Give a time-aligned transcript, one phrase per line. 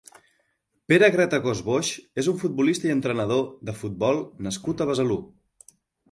[0.91, 1.91] Pere Gratacòs Boix
[2.23, 5.19] és un futbolista i entrenador de futbol nascut a Besalú.